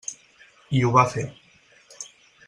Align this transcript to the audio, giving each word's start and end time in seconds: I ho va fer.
I 0.77 0.81
ho 0.87 0.93
va 0.95 1.03
fer. 1.11 1.25